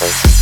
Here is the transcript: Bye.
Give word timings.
Bye. 0.00 0.37